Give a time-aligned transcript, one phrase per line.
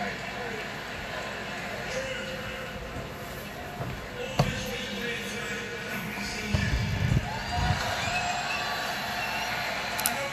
[0.00, 0.08] I know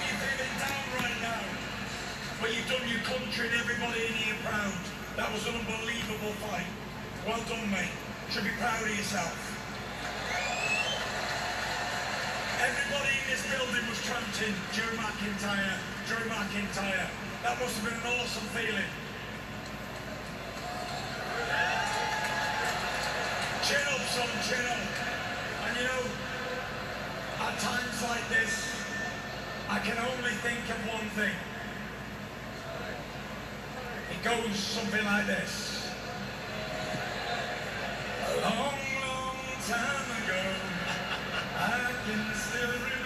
[0.07, 1.43] you're feeling down right now,
[2.39, 4.71] but you've done your country and everybody in here proud.
[5.19, 6.71] That was an unbelievable fight.
[7.27, 7.91] Well done, mate.
[8.31, 9.35] Should be proud of yourself.
[12.63, 15.75] Everybody in this building was chanting Drew McIntyre,
[16.07, 17.11] Drew McIntyre.
[17.43, 18.87] That must have been an awesome feeling.
[24.17, 24.77] Chin up.
[25.67, 26.01] And you know,
[27.39, 28.73] at times like this,
[29.69, 31.35] I can only think of one thing.
[34.09, 35.91] It goes something like this.
[38.25, 40.41] A long, long time ago,
[41.59, 42.96] I can still remember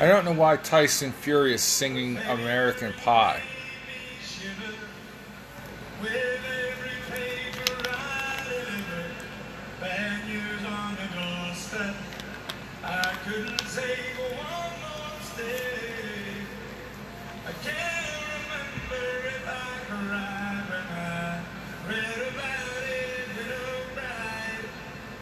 [0.00, 3.42] I don't know why Tyson Fury is singing American Pie.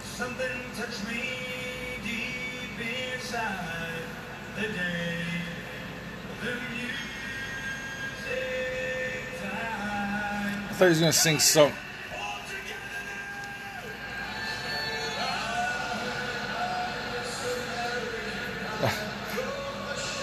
[0.05, 1.31] Something touched me
[2.05, 3.88] deep inside
[4.59, 4.63] I
[10.73, 11.69] thought he was gonna sing some.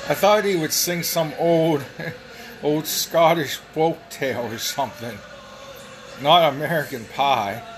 [0.10, 1.86] I thought he would sing some old,
[2.64, 5.18] old Scottish folk tale or something.
[6.22, 7.75] Not American Pie.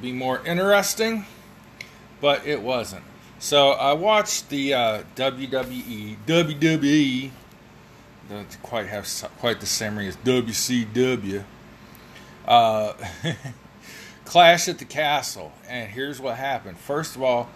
[0.00, 1.26] Be more interesting,
[2.20, 3.04] but it wasn't.
[3.38, 7.30] So I watched the uh, WWE, WWE,
[8.28, 9.06] doesn't quite have
[9.38, 11.44] quite the same ring as WCW,
[12.46, 12.92] uh,
[14.24, 15.52] Clash at the Castle.
[15.68, 16.78] And here's what happened.
[16.78, 17.50] First of all,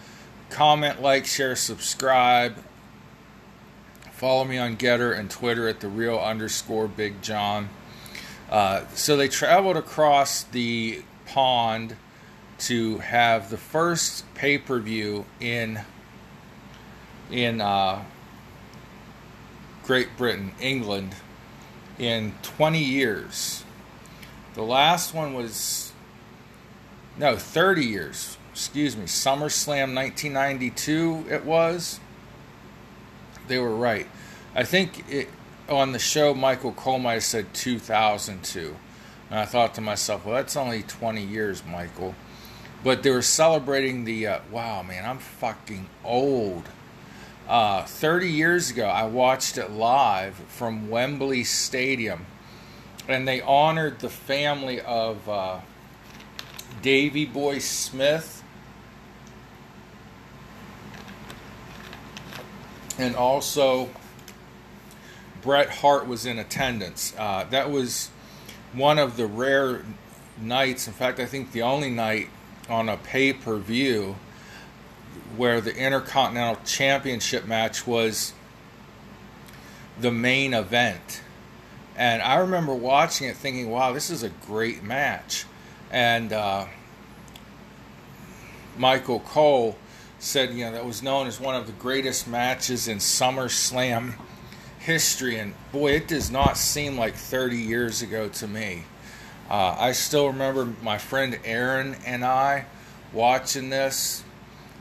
[0.50, 2.56] comment, like, share, subscribe.
[4.12, 7.68] Follow me on GETTR and Twitter at the real underscore Big John.
[8.50, 11.96] Uh, so they traveled across the pond
[12.58, 15.80] to have the first pay per view in
[17.30, 18.02] in uh,
[19.82, 21.14] Great Britain, England,
[21.98, 23.64] in 20 years.
[24.54, 25.92] The last one was
[27.18, 28.38] no 30 years.
[28.52, 31.26] Excuse me, SummerSlam 1992.
[31.28, 31.98] It was.
[33.48, 34.06] They were right.
[34.54, 35.28] I think it
[35.68, 38.76] on the show Michael have said 2002.
[39.30, 42.14] And I thought to myself, well, that's only 20 years, Michael.
[42.84, 46.68] But they were celebrating the, uh, wow, man, I'm fucking old.
[47.48, 52.26] Uh, 30 years ago, I watched it live from Wembley Stadium.
[53.08, 55.60] And they honored the family of uh,
[56.82, 58.44] Davy Boy Smith.
[62.98, 63.88] And also,
[65.40, 67.14] Bret Hart was in attendance.
[67.16, 68.10] Uh, that was
[68.74, 69.84] one of the rare
[70.38, 72.28] nights, in fact, I think the only night
[72.68, 74.16] on a pay per view
[75.36, 78.32] where the Intercontinental Championship match was
[80.00, 81.22] the main event.
[81.96, 85.44] And I remember watching it thinking, wow, this is a great match.
[85.90, 86.66] And uh,
[88.76, 89.76] Michael Cole
[90.18, 94.14] said, you know, that was known as one of the greatest matches in SummerSlam
[94.78, 95.36] history.
[95.36, 98.84] And boy, it does not seem like 30 years ago to me.
[99.50, 102.66] Uh, I still remember my friend Aaron and I
[103.12, 104.24] watching this.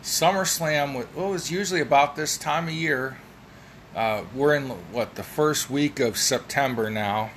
[0.02, 3.18] SummerSlam was, it was usually about this time of year.
[3.96, 7.30] Uh, we're in what the first week of September now,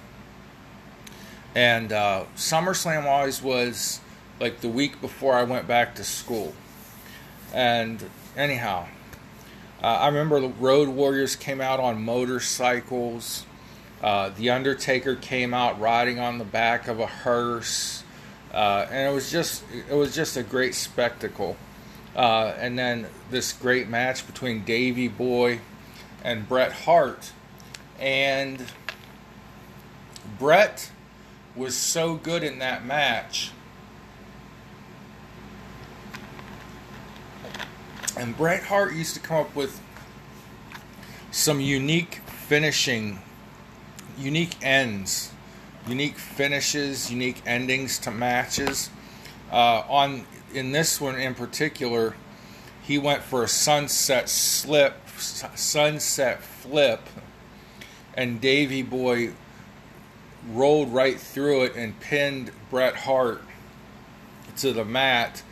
[1.54, 4.00] and uh, SummerSlam always was
[4.40, 6.54] like the week before I went back to school.
[7.52, 8.02] And
[8.36, 8.86] anyhow,
[9.82, 13.44] uh, I remember the Road Warriors came out on motorcycles.
[14.02, 18.04] Uh, the Undertaker came out riding on the back of a hearse,
[18.52, 21.56] uh, and it was just it was just a great spectacle.
[22.14, 25.60] Uh, and then this great match between Davy Boy
[26.24, 27.32] and Bret Hart,
[27.98, 28.64] and
[30.38, 30.90] Bret
[31.54, 33.50] was so good in that match.
[38.16, 39.80] And Bret Hart used to come up with
[41.30, 43.20] some unique finishing,
[44.18, 45.32] unique ends,
[45.86, 48.90] unique finishes, unique endings to matches.
[49.50, 52.14] Uh, on in this one in particular,
[52.82, 57.00] he went for a sunset slip, sunset flip,
[58.14, 59.32] and Davy Boy
[60.50, 63.42] rolled right through it and pinned Bret Hart
[64.58, 65.42] to the mat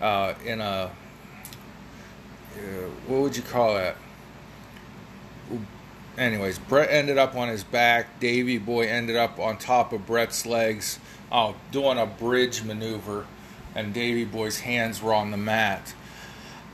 [0.00, 0.90] uh, in a
[2.54, 2.58] uh,
[3.06, 3.96] what would you call that?
[6.18, 8.20] Anyways, Bret ended up on his back.
[8.20, 10.98] Davy Boy ended up on top of Bret's legs,
[11.30, 13.26] oh, doing a bridge maneuver,
[13.74, 15.94] and Davy Boy's hands were on the mat.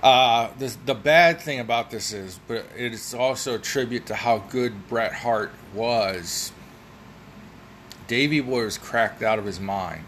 [0.03, 4.15] Uh, the, the bad thing about this is, but it is also a tribute to
[4.15, 6.53] how good Bret Hart was.
[8.09, 10.05] Davy Boy was cracked out of his mind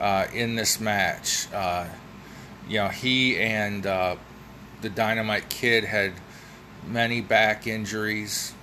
[0.00, 1.52] uh, in this match.
[1.52, 1.86] Uh,
[2.68, 4.16] you know, he and uh,
[4.80, 6.12] the Dynamite Kid had
[6.86, 8.54] many back injuries.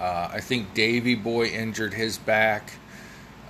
[0.00, 2.72] Uh, I think Davy Boy injured his back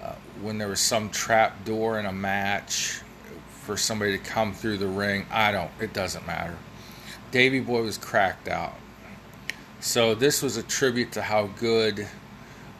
[0.02, 3.00] uh, when there was some trap door in a match
[3.62, 5.26] for somebody to come through the ring.
[5.30, 6.56] I don't, it doesn't matter.
[7.32, 8.74] Davy Boy was cracked out.
[9.80, 12.06] So this was a tribute to how good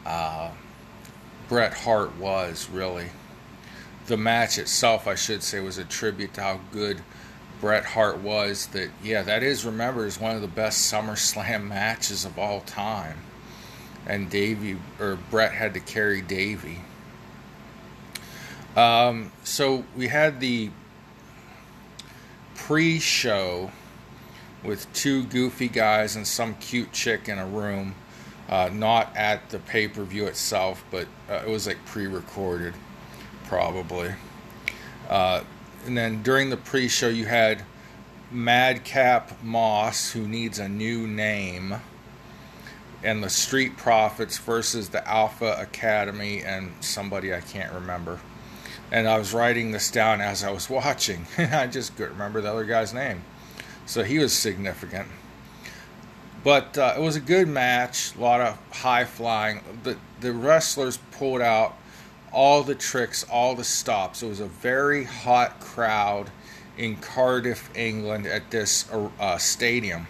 [0.05, 0.51] uh,
[1.49, 3.07] Bret Hart was, really.
[4.07, 7.01] The match itself, I should say, was a tribute to how good
[7.59, 8.67] Bret Hart was.
[8.67, 13.17] That, yeah, that is, remember, is one of the best SummerSlam matches of all time.
[14.05, 16.79] And Davey, or Bret had to carry Davey.
[18.75, 20.69] Um, so we had the
[22.55, 23.71] pre show
[24.63, 27.95] with two goofy guys and some cute chick in a room.
[28.49, 32.73] Uh, not at the pay per view itself, but uh, it was like pre recorded,
[33.45, 34.13] probably.
[35.09, 35.41] Uh,
[35.85, 37.63] and then during the pre show, you had
[38.31, 41.75] Madcap Moss, who needs a new name,
[43.03, 48.19] and the Street Profits versus the Alpha Academy and somebody I can't remember
[48.91, 51.25] and I was writing this down as I was watching.
[51.37, 53.23] I just couldn't remember the other guy's name.
[53.85, 55.07] So he was significant.
[56.43, 59.61] But uh, it was a good match, a lot of high flying.
[59.83, 61.75] The, the wrestlers pulled out
[62.31, 64.23] all the tricks, all the stops.
[64.23, 66.29] It was a very hot crowd
[66.77, 70.07] in Cardiff, England, at this uh, stadium.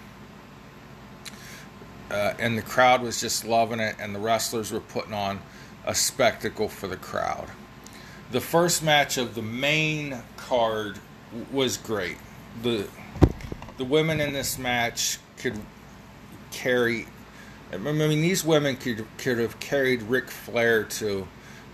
[2.09, 5.39] Uh, and the crowd was just loving it, and the wrestlers were putting on
[5.85, 7.49] a spectacle for the crowd
[8.31, 10.99] the first match of the main card
[11.51, 12.17] was great.
[12.61, 12.87] The
[13.77, 15.59] the women in this match could
[16.51, 17.07] carry.
[17.71, 21.27] I mean, these women could could have carried Ric Flair to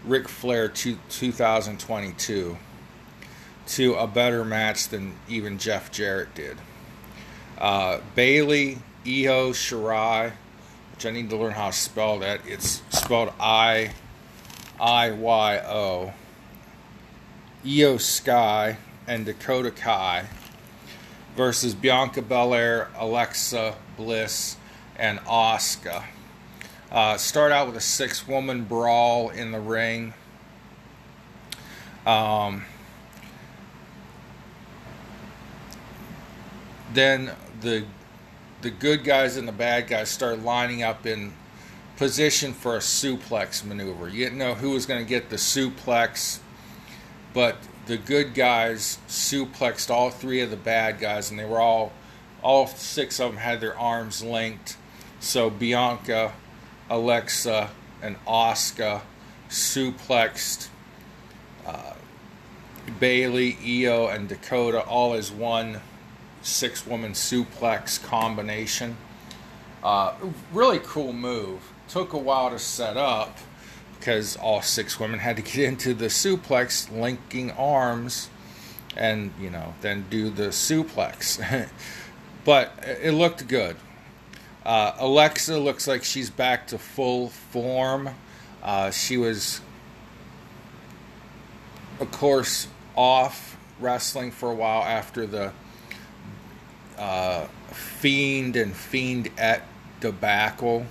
[0.05, 2.57] Ric Flair to 2022
[3.65, 6.57] to a better match than even Jeff Jarrett did.
[7.57, 10.33] Uh, Bayley, Io Shirai,
[10.91, 12.41] which I need to learn how to spell that.
[12.45, 13.93] It's spelled I
[14.79, 16.13] I Y O.
[17.65, 20.25] Io Sky and Dakota Kai
[21.35, 24.57] versus Bianca Belair, Alexa Bliss,
[24.97, 26.03] and Asuka.
[26.93, 30.13] Uh, start out with a six woman brawl in the ring.
[32.05, 32.63] Um,
[36.93, 37.31] then
[37.61, 37.85] the
[38.61, 41.33] the good guys and the bad guys start lining up in
[41.97, 44.07] position for a suplex maneuver.
[44.07, 46.39] You didn't know who was going to get the suplex
[47.33, 47.57] but
[47.87, 51.91] the good guys suplexed all three of the bad guys, and they were all,
[52.41, 54.77] all six of them had their arms linked.
[55.19, 56.33] So Bianca,
[56.89, 57.69] Alexa,
[58.01, 59.01] and Asuka
[59.49, 60.67] suplexed
[61.65, 61.93] uh,
[62.99, 65.81] Bayley, Io, and Dakota all as one
[66.41, 68.97] six woman suplex combination.
[69.83, 70.13] Uh,
[70.51, 71.61] really cool move.
[71.87, 73.37] Took a while to set up
[73.97, 78.29] because all six women had to get into the suplex, linking arms,
[78.95, 81.69] and you know then do the suplex.
[82.45, 83.77] but it looked good.
[84.65, 88.09] Uh, Alexa looks like she's back to full form.
[88.61, 89.61] Uh, she was
[91.99, 95.51] of course, off wrestling for a while after the
[96.97, 99.63] uh, Fiend and Fiend at
[99.99, 100.85] debacle.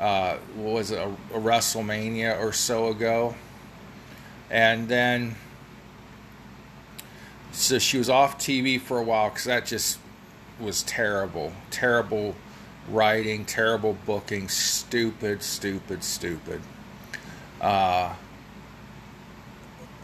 [0.00, 3.36] Uh, was a, a WrestleMania or so ago,
[4.50, 5.36] and then
[7.52, 10.00] so she was off TV for a while because that just
[10.58, 12.34] was terrible, terrible
[12.88, 16.60] writing, terrible booking, stupid, stupid, stupid.
[17.60, 18.14] Uh,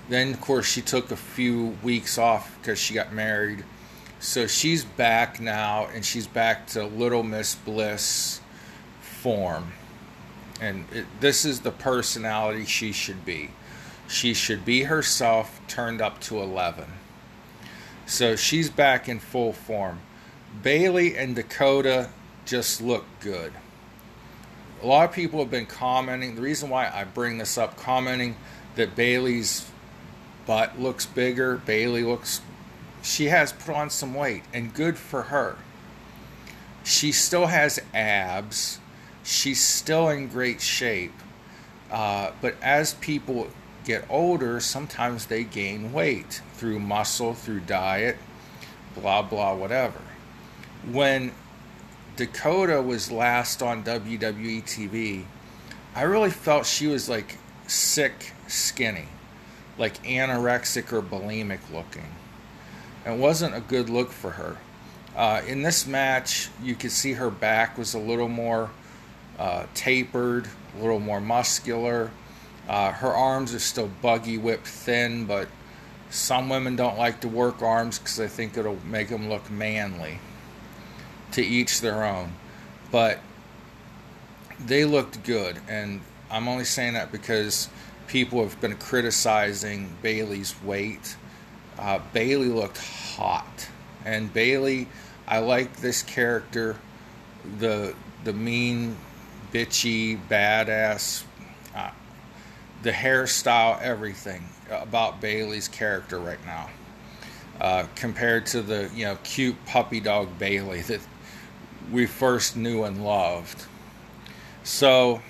[0.09, 3.65] then, of course, she took a few weeks off because she got married.
[4.19, 8.41] So she's back now, and she's back to Little Miss Bliss
[9.01, 9.73] form.
[10.61, 13.51] And it, this is the personality she should be.
[14.09, 16.85] She should be herself turned up to 11.
[18.07, 20.01] So she's back in full form.
[20.63, 22.11] Bayley and Dakota
[22.51, 23.53] just look good.
[24.83, 26.35] A lot of people have been commenting.
[26.35, 28.35] The reason why I bring this up, commenting
[28.75, 29.71] that Bayley's
[30.47, 32.41] butt looks bigger, Bayley looks.
[33.03, 35.59] She has put on some weight, and good for her.
[36.83, 38.81] She still has abs.
[39.23, 41.15] She's still in great shape.
[41.89, 43.47] Uh, but as people
[43.85, 48.17] get older, sometimes they gain weight through muscle, through diet,
[48.97, 50.01] blah, blah, whatever.
[50.91, 51.31] When
[52.21, 55.25] Dakota was last on WWE TV,
[55.95, 59.09] I really felt she was like sick, skinny,
[59.79, 62.11] like anorexic or bulimic looking.
[63.07, 64.59] It wasn't a good look for her.
[65.17, 68.71] Uh, in this match, you could see her back was a little more
[69.39, 70.47] uh, tapered,
[70.77, 72.11] a little more muscular.
[72.69, 75.49] Uh, her arms are still buggy whip thin, but
[76.11, 80.19] some women don't like to work arms because they think it'll make them look manly.
[81.33, 82.33] To each their own.
[82.91, 83.21] But
[84.59, 87.69] they looked good, and I'm only saying that because
[88.07, 91.17] people have been criticizing Bayley's weight.
[91.79, 93.69] Uh, Bayley looked hot,
[94.05, 94.89] and Bayley,
[95.27, 96.77] I like this character,
[97.59, 97.95] the
[98.25, 98.97] the mean,
[99.53, 101.25] bitchy, badass
[101.75, 101.91] uh,
[102.83, 106.71] the hairstyle, everything about Bayley's character right now,
[107.61, 111.01] uh, compared to the you know cute puppy dog Bayley that
[111.91, 113.65] we first knew and loved.
[114.63, 115.23] So,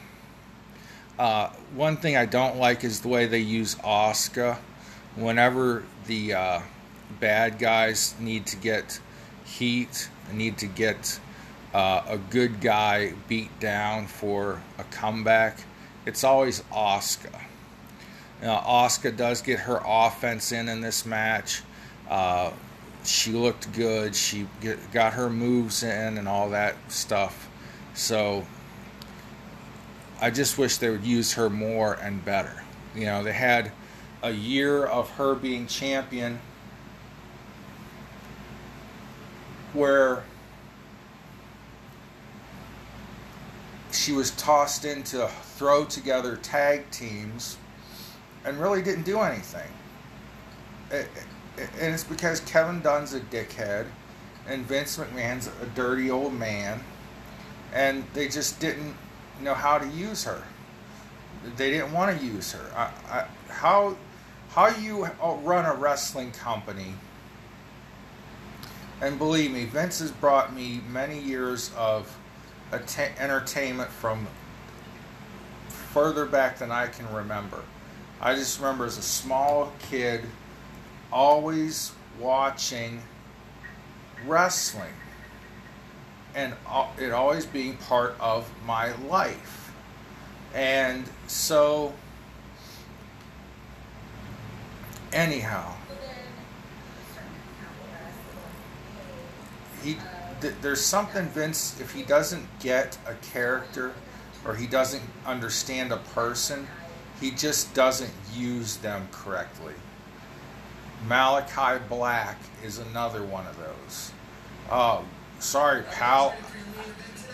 [1.18, 4.58] uh, one thing I don't like is the way they use Asuka.
[5.16, 6.60] Whenever the uh,
[7.20, 9.00] bad guys need to get
[9.44, 11.20] heat, need to get
[11.74, 15.58] uh, a good guy beat down for a comeback
[16.06, 17.40] it's always Asuka.
[18.42, 21.62] Now, Asuka does get her offense in in this match.
[23.04, 24.14] She looked good.
[24.14, 27.48] She get, got her moves in and all that stuff.
[27.94, 28.46] So
[30.20, 32.62] I just wish they would use her more and better.
[32.94, 33.72] You know, they had
[34.22, 36.38] a year of her being champion
[39.72, 40.24] where
[43.92, 45.26] she was tossed into
[45.56, 47.56] throw together tag teams
[48.44, 49.68] and really didn't do anything.
[50.90, 51.08] It,
[51.80, 53.86] and it's because Kevin Dunn's a dickhead
[54.46, 56.80] and Vince McMahon's a dirty old man
[57.72, 58.94] and they just didn't
[59.40, 60.42] know how to use her.
[61.56, 62.70] They didn't want to use her.
[62.76, 63.96] I, I, how
[64.50, 66.94] how you uh, run a wrestling company
[69.00, 72.14] and believe me, Vince has brought me many years of
[73.18, 74.26] entertainment from
[75.68, 77.62] further back than I can remember.
[78.20, 80.24] I just remember as a small kid
[81.12, 83.00] always watching
[84.26, 84.92] wrestling
[86.34, 86.54] and
[86.98, 89.72] it always being part of my life.
[90.54, 91.92] And so,
[95.12, 95.74] anyhow,
[99.82, 99.96] he
[100.62, 103.92] there's something Vince if he doesn't get a character
[104.44, 106.66] or he doesn't understand a person,
[107.20, 109.74] he just doesn't use them correctly.
[111.06, 114.12] Malachi Black is another one of those.
[114.70, 115.04] Oh,
[115.38, 116.34] sorry, pal.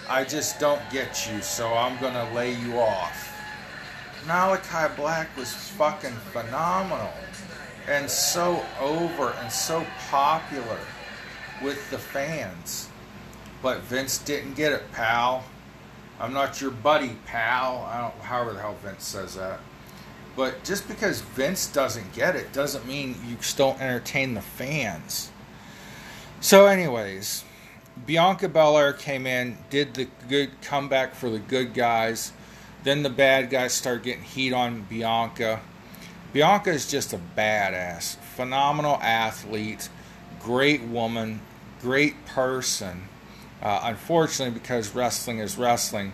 [0.09, 3.33] I just don't get you, so I'm to lay you off.
[4.27, 7.13] Malachi Black was fucking phenomenal
[7.89, 10.79] and so over and so popular
[11.63, 12.89] with the fans.
[13.63, 15.45] But Vince didn't get it, pal.
[16.19, 17.89] I'm not your buddy, pal.
[17.91, 19.61] I don't, however the hell Vince says that.
[20.37, 25.31] But just because Vince doesn't get it doesn't mean you still entertain the fans.
[26.40, 27.43] So, anyways,
[28.05, 32.33] Bianca Belair came in, did the good comeback for the good guys.
[32.85, 35.61] Then the bad guys start getting heat on Bianca.
[36.33, 39.88] Bianca is just a badass, phenomenal athlete,
[40.38, 41.40] great woman,
[41.81, 43.09] great person.
[43.62, 46.12] Uh, unfortunately, because wrestling is wrestling,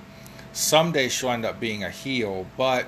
[0.53, 2.87] someday she'll end up being a heel, but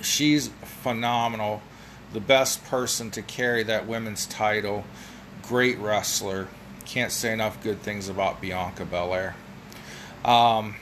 [0.00, 0.48] she's
[0.82, 1.62] phenomenal.
[2.12, 4.84] The best person to carry that women's title.
[5.42, 6.48] Great wrestler.
[6.84, 9.34] Can't say enough good things about Bianca Belair.
[10.24, 10.76] Um,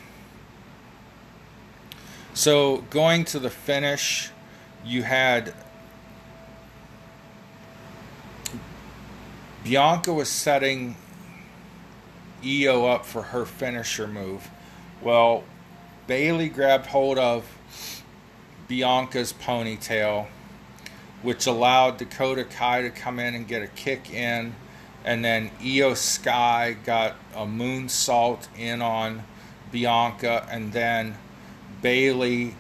[2.32, 4.30] so going to the finish,
[4.84, 5.54] you had
[9.64, 10.94] Bianca was setting
[12.44, 14.48] Io up for her finisher move.
[15.02, 15.42] Well,
[16.06, 17.55] Bayley grabbed hold of
[18.68, 20.26] Bianca's ponytail,
[21.22, 24.54] which allowed Dakota Kai to come in and get a kick in.
[25.04, 29.22] And then Io Sky got a moonsault in on
[29.70, 30.46] Bianca.
[30.50, 31.16] And then
[31.80, 32.56] Bayley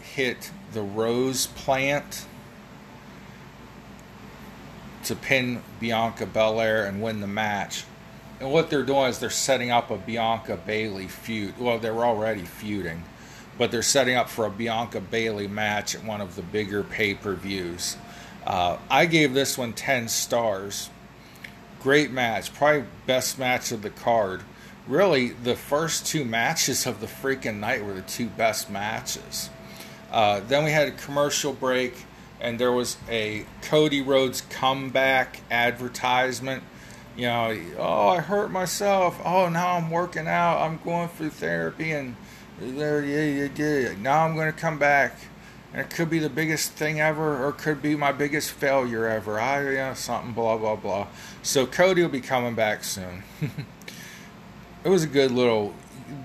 [0.00, 2.26] hit the rose plant
[5.04, 7.84] to pin Bianca Belair and win the match.
[8.40, 11.58] And what they're doing is they're setting up a Bianca Bayley feud.
[11.58, 13.04] Well, they were already feuding,
[13.58, 17.14] but they're setting up for a Bianca Bayley match at one of the bigger pay
[17.14, 17.96] per views.
[18.46, 20.90] Uh, I gave this one 10 stars.
[21.80, 22.52] Great match.
[22.54, 24.42] Probably best match of the card.
[24.86, 29.48] Really, the first two matches of the freaking night were the two best matches.
[30.10, 31.94] Uh, then we had a commercial break,
[32.40, 36.62] and there was a Cody Rhodes comeback advertisement.
[37.16, 39.18] You know, oh, I hurt myself.
[39.24, 40.60] Oh, now I'm working out.
[40.60, 42.16] I'm going through therapy, and
[42.60, 45.16] Now I'm going to come back,
[45.72, 49.06] and it could be the biggest thing ever, or it could be my biggest failure
[49.06, 49.40] ever.
[49.40, 51.08] I, you know, something, blah blah blah.
[51.42, 53.22] So Cody will be coming back soon.
[54.84, 55.74] it was a good little.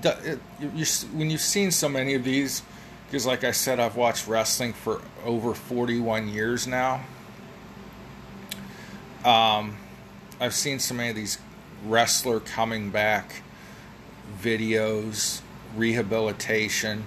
[0.04, 0.40] It,
[0.76, 2.62] you, when you've seen so many of these,
[3.08, 7.02] because like I said, I've watched wrestling for over 41 years now.
[9.26, 9.78] Um,
[10.40, 11.40] I've seen so many of these
[11.86, 13.42] wrestler coming back
[14.42, 15.42] videos,
[15.76, 17.06] rehabilitation.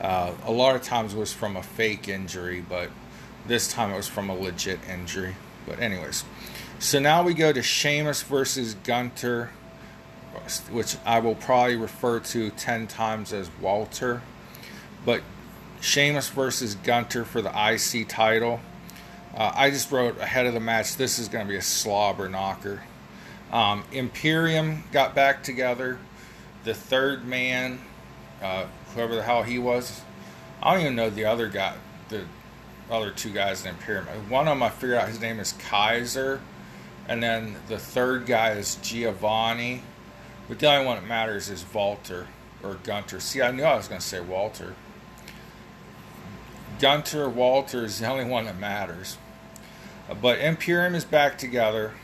[0.00, 2.90] Uh, a lot of times it was from a fake injury, but
[3.46, 5.34] this time it was from a legit injury.
[5.66, 6.24] But anyways,
[6.78, 9.50] so now we go to Sheamus versus Gunther,
[10.70, 14.22] which I will probably refer to ten times as Walter.
[15.04, 15.22] But
[15.80, 18.60] Sheamus versus Gunther for the IC title.
[19.34, 22.28] Uh, I just wrote ahead of the match, this is going to be a slobber
[22.28, 22.82] knocker.
[23.52, 25.98] Um, Imperium got back together.
[26.64, 27.80] The third man,
[28.42, 30.02] uh, whoever the hell he was,
[30.62, 31.74] I don't even know the other guy,
[32.08, 32.24] the
[32.90, 34.06] other two guys in Imperium.
[34.28, 36.40] One of them I figured out his name is Kaiser,
[37.08, 39.82] and then the third guy is Giovanni.
[40.48, 42.28] But the only one that matters is Walter
[42.62, 43.20] or Gunther.
[43.20, 44.74] See, I knew I was going to say Walter.
[46.78, 49.18] Gunther Walter is the only one that matters.
[50.20, 51.94] But Imperium is back together.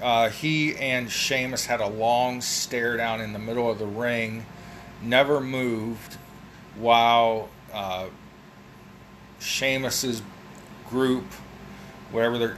[0.00, 4.46] Uh, he and Sheamus had a long stare down in the middle of the ring,
[5.02, 6.16] never moved,
[6.76, 8.06] while uh,
[10.88, 11.24] group,
[12.10, 12.56] whatever they're,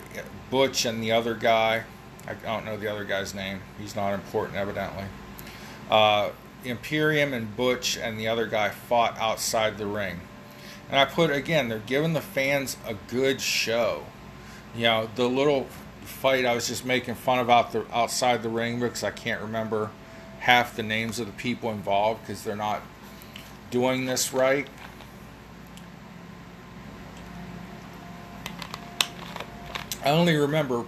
[0.51, 1.85] Butch and the other guy,
[2.27, 3.61] I don't know the other guy's name.
[3.79, 5.05] He's not important, evidently.
[5.91, 6.31] Uh,
[6.65, 10.21] Imperium and Butch and the other guy fought outside the ring.
[10.89, 14.05] And I put again, they're giving the fans a good show.
[14.75, 15.67] You know, the little
[16.03, 19.41] fight I was just making fun of out the outside the ring because I can't
[19.41, 19.91] remember
[20.45, 22.83] half the names of the people involved because they're not
[23.71, 24.69] doing this right.
[30.05, 30.85] I only remember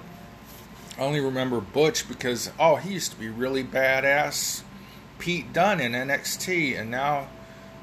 [0.99, 4.63] I only remember Butch because oh he used to be really badass
[5.19, 7.27] Pete Dunne in NXT and now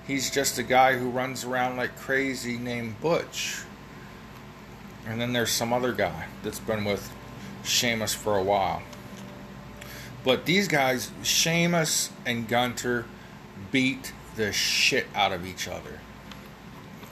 [0.06, 3.62] he's just a guy who runs around like crazy named Butch.
[5.08, 7.12] And then there's some other guy that's been with
[7.64, 8.84] Sheamus for a while.
[10.24, 13.06] But these guys, Sheamus and Gunther,
[13.72, 16.00] beat the shit out of each other.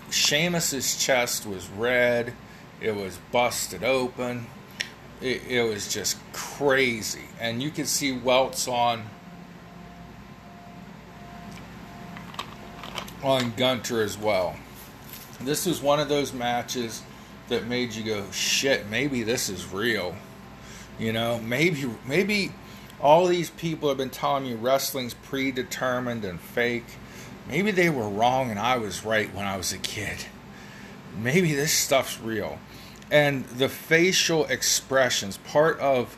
[0.10, 2.34] Sheamus's chest was red,
[2.80, 4.48] it was busted open,
[5.22, 7.26] it, it was just crazy.
[7.40, 9.04] And you could see welts on
[13.24, 14.56] on Gunther as well.
[15.42, 17.04] This was one of those matches
[17.50, 20.16] that made you go, shit, maybe this is real.
[21.00, 22.52] You know, maybe maybe
[23.02, 26.86] all these people have been telling me wrestling's predetermined and fake.
[27.48, 30.26] Maybe they were wrong and I was right when I was a kid.
[31.18, 32.60] Maybe this stuff's real.
[33.10, 36.18] And the facial expressions, part of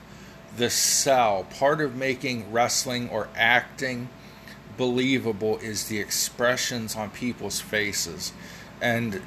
[0.56, 4.10] the sell, part of making wrestling or acting
[4.78, 8.34] believable is the expressions on people's faces.
[8.82, 9.22] And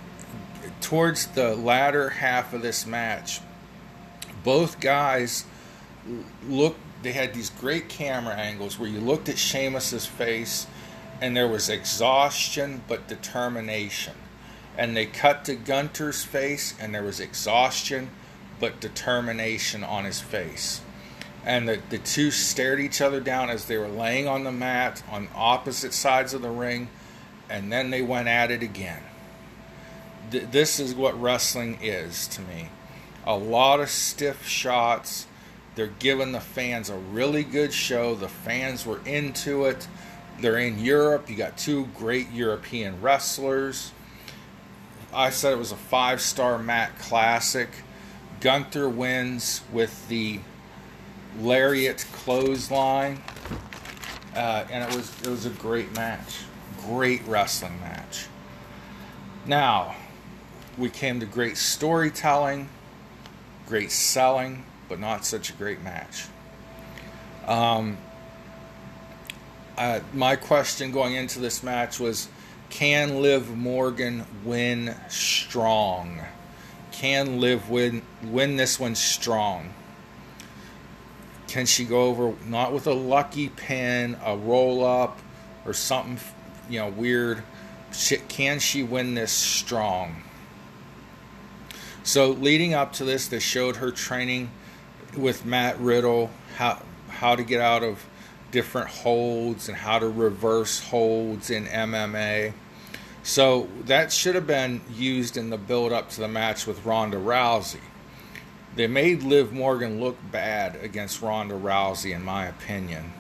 [0.81, 3.41] towards the latter half of this match,
[4.45, 5.45] both guys
[6.47, 6.81] looked.
[7.07, 10.67] They had these great camera angles where you looked at Sheamus's face,
[11.21, 14.15] and there was exhaustion but determination.
[14.77, 18.11] And they cut to Gunther's face, and there was exhaustion
[18.59, 20.81] but determination on his face.
[21.45, 25.05] And the, the two stared each other down as they were laying on the mat
[25.09, 26.89] on opposite sides of the ring,
[27.49, 29.05] and then they went at it again.
[30.33, 32.71] Th- this is what wrestling is to me
[33.25, 35.27] a lot of stiff shots.
[35.77, 38.15] They're giving the fans a really good show.
[38.15, 39.87] The fans were into it.
[40.41, 41.29] They're in Europe.
[41.31, 43.93] You got two great European wrestlers.
[45.13, 47.69] I said it was a five star mat classic.
[48.41, 50.41] Gunther wins with the
[51.41, 53.23] lariat clothesline,
[54.35, 56.41] uh, and it was it was a great match,
[56.87, 58.27] great wrestling match.
[59.45, 59.95] Now,
[60.79, 62.69] we came to great storytelling,
[63.67, 66.27] great selling, but not such a great match.
[67.47, 67.97] Um,
[69.79, 72.29] uh, my question going into this match was
[72.71, 76.21] can Liv Morgan win strong?
[76.93, 79.73] Can Liv win, win this one strong?
[81.47, 85.21] Can she go over not with a lucky pin, a roll up,
[85.65, 86.19] or something
[86.69, 87.43] you know weird?
[88.29, 90.23] Can she win this strong?
[92.03, 94.51] So leading up to this, they showed her training
[95.17, 98.05] with Matt Riddle how how to get out of
[98.51, 102.53] different holds and how to reverse holds in MMA.
[103.23, 107.17] So that should have been used in the build up to the match with Ronda
[107.17, 107.81] Rousey.
[108.77, 113.13] They made Liv Morgan look bad against Ronda Rousey, in my opinion.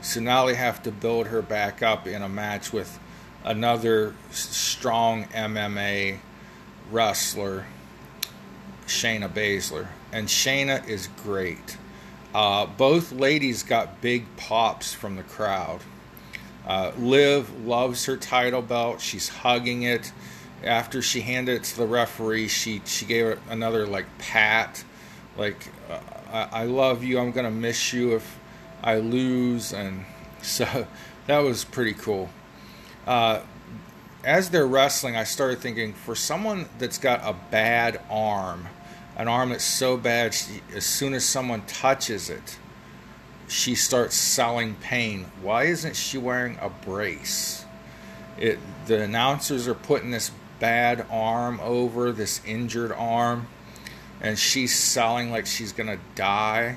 [0.00, 2.98] So now they have to build her back up in a match with
[3.44, 6.18] another strong MMA
[6.90, 7.66] wrestler
[8.86, 11.76] Shayna Baszler, and Shayna is great.
[12.34, 15.80] Uh, both ladies got big pops from the crowd.
[16.66, 19.00] Uh, Liv loves her title belt.
[19.00, 20.12] She's hugging it.
[20.62, 24.84] After she handed it to the referee, she she gave it another like pat,
[25.36, 26.00] like uh,
[26.32, 27.18] I, I love you.
[27.18, 28.38] I'm gonna miss you if
[28.82, 30.04] I lose, and
[30.42, 30.86] so
[31.26, 32.28] that was pretty cool.
[33.06, 33.40] Uh,
[34.24, 38.66] as they're wrestling, I started thinking for someone that's got a bad arm,
[39.18, 42.58] an arm that's so bad, she, as soon as someone touches it,
[43.48, 45.26] she starts selling pain.
[45.42, 47.64] Why isn't she wearing a brace?
[48.38, 53.48] It the announcers are putting this bad arm over this injured arm,
[54.20, 56.76] and she's selling like she's gonna die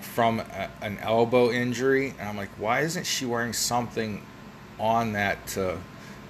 [0.00, 2.14] from a, an elbow injury.
[2.18, 4.22] And I'm like, why isn't she wearing something
[4.78, 5.78] on that to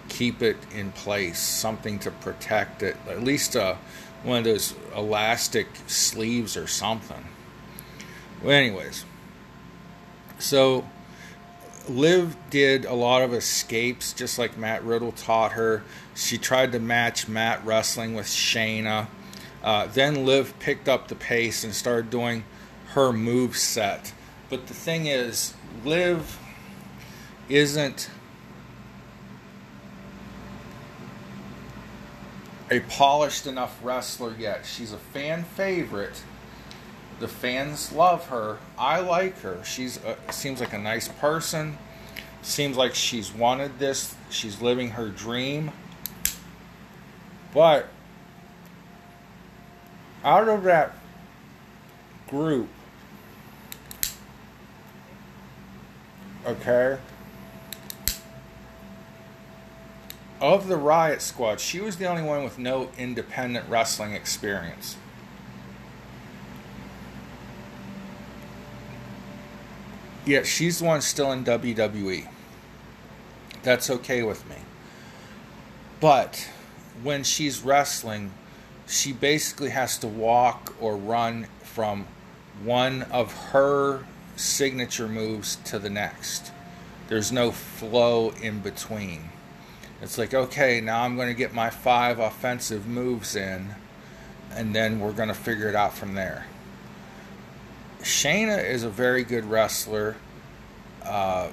[0.08, 3.76] keep it in place, something to protect it, at least a
[4.26, 7.24] one of those elastic sleeves or something.
[8.42, 9.04] Well, anyways,
[10.38, 10.84] so
[11.88, 15.84] Liv did a lot of escapes, just like Matt Riddle taught her.
[16.14, 19.06] She tried to match Matt wrestling with Shayna.
[19.62, 22.44] Uh, then Liv picked up the pace and started doing
[22.88, 24.12] her move set.
[24.50, 26.38] But the thing is, Liv
[27.48, 28.10] isn't
[32.70, 34.66] a polished enough wrestler yet.
[34.66, 36.22] She's a fan favorite.
[37.20, 38.58] The fans love her.
[38.78, 39.62] I like her.
[39.64, 41.78] She's a, seems like a nice person.
[42.42, 44.14] Seems like she's wanted this.
[44.30, 45.70] She's living her dream.
[47.54, 47.88] But
[50.24, 50.92] out of that
[52.28, 52.68] group,
[56.44, 56.98] okay,
[60.40, 64.96] of the Riot Squad, she was the only one with no independent wrestling experience.
[70.24, 72.28] Yet she's the one still in WWE.
[73.62, 74.56] That's okay with me.
[76.00, 76.48] But
[77.02, 78.32] when she's wrestling,
[78.86, 82.06] she basically has to walk or run from
[82.62, 84.04] one of her
[84.36, 86.52] signature moves to the next.
[87.08, 89.30] There's no flow in between.
[90.02, 93.74] It's like, okay, now I'm going to get my five offensive moves in,
[94.52, 96.46] and then we're going to figure it out from there.
[98.00, 100.16] Shayna is a very good wrestler.
[101.02, 101.48] Uh,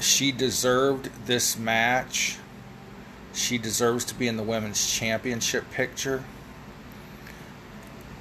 [0.00, 2.38] she deserved this match.
[3.34, 6.24] She deserves to be in the women's championship picture.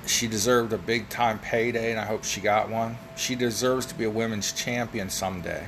[0.05, 2.97] She deserved a big time payday, and I hope she got one.
[3.15, 5.67] She deserves to be a women's champion someday.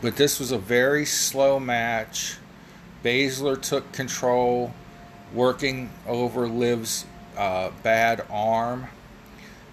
[0.00, 2.36] But this was a very slow match.
[3.04, 4.72] Baszler took control,
[5.34, 7.04] working over Liv's
[7.36, 8.86] uh, bad arm.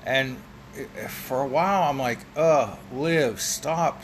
[0.05, 0.37] And
[1.09, 4.03] for a while, I'm like, ugh, Liv, stop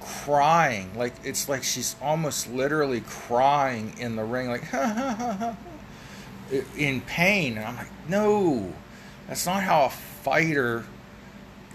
[0.00, 0.96] crying.
[0.96, 4.64] Like, it's like she's almost literally crying in the ring, like,
[6.76, 7.56] in pain.
[7.58, 8.72] And I'm like, no,
[9.26, 10.84] that's not how a fighter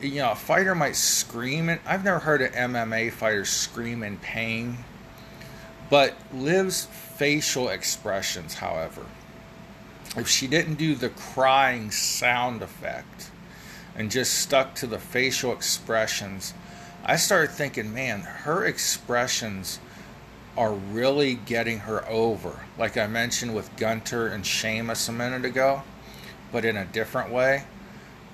[0.02, 1.70] you know, a fighter might scream.
[1.70, 4.78] And I've never heard an MMA fighter scream in pain.
[5.90, 9.06] But Liv's facial expressions, however,
[10.16, 13.30] if she didn't do the crying sound effect
[13.96, 16.54] and just stuck to the facial expressions,
[17.04, 19.80] I started thinking, man, her expressions
[20.58, 22.66] are really getting her over.
[22.78, 25.84] Like I mentioned with Gunther and Sheamus a minute ago,
[26.52, 27.64] but in a different way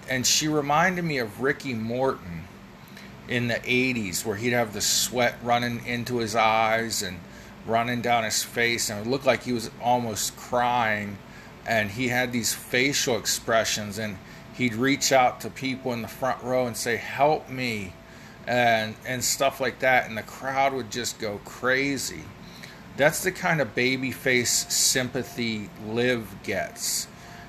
[0.09, 2.43] and she reminded me of Ricky Morton
[3.27, 7.19] in the 80s where he'd have the sweat running into his eyes and
[7.65, 11.17] running down his face and it looked like he was almost crying.
[11.65, 14.17] And he had these facial expressions and
[14.53, 17.93] he'd reach out to people in the front row and say help me
[18.47, 20.07] and and stuff like that.
[20.07, 22.23] And the crowd would just go crazy.
[22.95, 27.07] That's the kind of baby face sympathy liv gets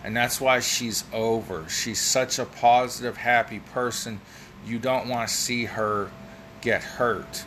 [0.09, 1.69] and that's why she's over.
[1.69, 4.23] She's such a positive, happy person.
[4.65, 6.11] You don't want to see her
[6.63, 7.45] get hurt.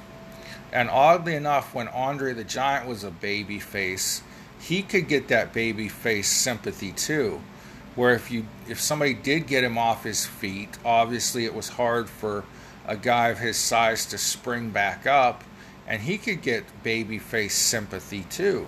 [0.71, 4.21] And oddly enough, when Andre the Giant was a baby face,
[4.59, 7.41] he could get that baby face sympathy too.
[7.95, 12.07] Where if you if somebody did get him off his feet, obviously it was hard
[12.07, 12.45] for
[12.85, 15.43] a guy of his size to spring back up,
[15.87, 18.67] and he could get baby face sympathy too.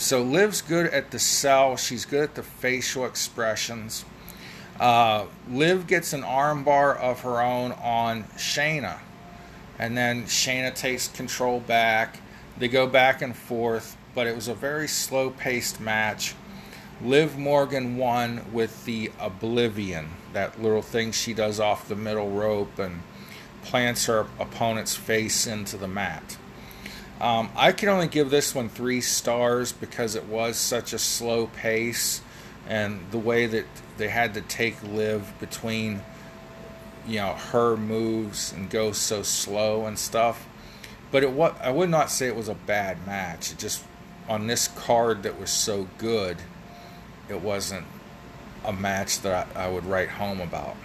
[0.00, 1.76] So Liv's good at the sell.
[1.76, 4.06] She's good at the facial expressions.
[4.80, 9.00] Uh, Liv gets an armbar of her own on Shayna.
[9.78, 12.20] And then Shayna takes control back.
[12.56, 16.34] They go back and forth, but it was a very slow paced match.
[17.02, 22.78] Liv Morgan won with the Oblivion, that little thing she does off the middle rope
[22.78, 23.02] and
[23.64, 26.38] plants her opponent's face into the mat.
[27.20, 31.48] Um, I can only give this one three stars because it was such a slow
[31.48, 32.22] pace
[32.66, 33.66] and the way that
[33.98, 36.02] they had to take Liv between
[37.06, 40.46] you know her moves and go so slow and stuff.
[41.10, 43.52] But it what I would not say it was a bad match.
[43.52, 43.84] It just
[44.26, 46.38] on this card that was so good,
[47.28, 47.84] it wasn't
[48.64, 50.76] a match that I, I would write home about.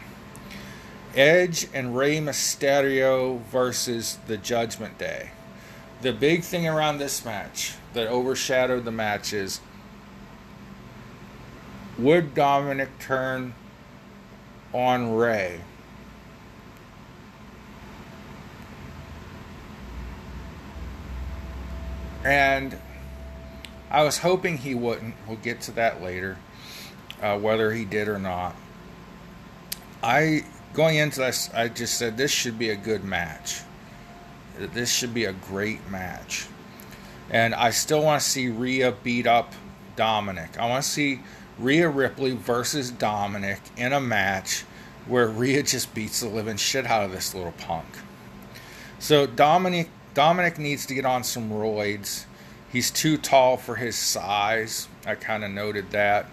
[1.16, 5.30] Edge and Rey Mysterio versus the Judgment Day
[6.02, 9.60] the big thing around this match that overshadowed the match is
[11.98, 13.54] would Dominic turn
[14.74, 15.62] on Rey?
[22.24, 22.78] And
[23.92, 25.16] I was hoping he wouldn't.
[25.28, 26.38] We'll get to that later,
[27.22, 28.56] uh, whether he did or not.
[30.04, 33.62] I going into this, I just said this should be a good match.
[34.58, 36.48] This should be a great match.
[37.30, 39.54] And I still want to see Rhea beat up
[39.96, 40.60] Dominic.
[40.60, 41.22] I want to see
[41.58, 44.64] Rhea Ripley versus Dominic in a match
[45.08, 47.86] where Rhea just beats the living shit out of this little punk.
[49.00, 52.24] So Dominic Dominic needs to get on some roids.
[52.72, 54.88] He's too tall for his size.
[55.06, 56.28] I kind of noted that.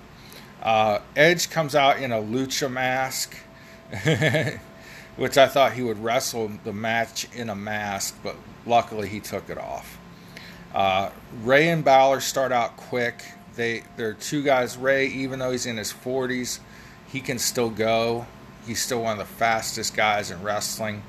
[0.63, 3.37] Uh, Edge comes out in a lucha mask.
[5.17, 9.51] which I thought he would wrestle the match in a mask, but luckily he took
[9.51, 9.99] it off.
[10.75, 11.11] Uh,
[11.43, 13.23] Rey and Balor start out quick.
[13.57, 14.77] They they're two guys.
[14.77, 16.61] Rey, even though he's in his 40s,
[17.09, 18.27] he can still go.
[18.67, 21.03] He's still one of the fastest guys in wrestling.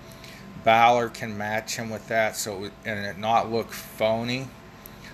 [0.63, 4.47] Balor can match him with that, so and it not look phony.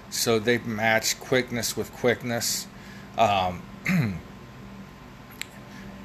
[0.09, 2.65] So they match quickness with quickness.
[3.17, 3.61] Um,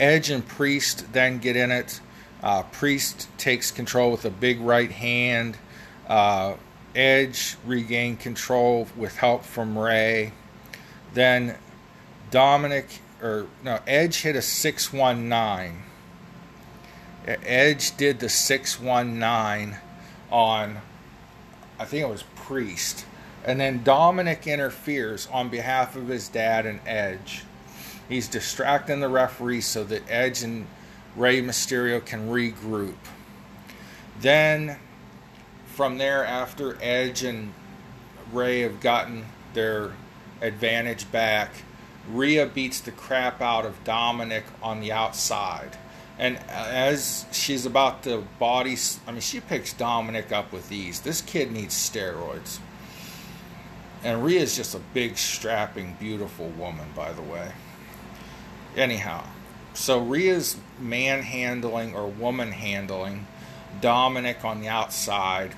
[0.00, 2.00] Edge and Priest then get in it.
[2.44, 5.56] Uh, Priest takes control with a big right hand.
[6.06, 6.56] Uh,
[6.94, 10.34] Edge regained control with help from Rey.
[11.14, 11.56] Then
[12.30, 15.82] Dominic, or no, Edge hit a 619.
[17.26, 19.78] Edge did the 619
[20.30, 20.82] on,
[21.78, 23.06] I think it was Priest.
[23.46, 27.44] And then Dominic interferes on behalf of his dad and Edge.
[28.06, 30.66] He's distracting the referee so that Edge and
[31.16, 32.96] Rey Mysterio can regroup.
[34.20, 34.78] Then,
[35.66, 37.52] from there, after Edge and
[38.32, 39.24] Rey have gotten
[39.54, 39.92] their
[40.40, 41.50] advantage back,
[42.10, 45.76] Rhea beats the crap out of Dominic on the outside.
[46.18, 51.00] And as she's about to body, I mean, she picks Dominic up with ease.
[51.00, 52.58] This kid needs steroids.
[54.04, 57.52] And Rhea's just a big, strapping, beautiful woman, by the way.
[58.76, 59.24] Anyhow,
[59.74, 63.26] so Rhea's manhandling or woman handling
[63.80, 65.54] Dominic on the outside.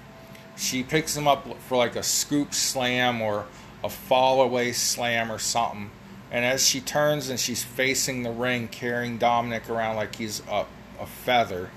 [0.57, 3.47] She picks him up for like a scoop slam or
[3.85, 5.91] a fall away slam or something.
[6.31, 10.65] And as she turns and she's facing the ring, carrying Dominic around like he's a,
[10.99, 11.71] a feather,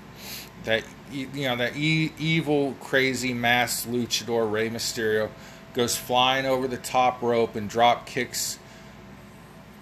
[0.64, 5.30] that you know that e- evil, crazy masked luchador Rey Mysterio
[5.74, 8.58] goes flying over the top rope and drop kicks.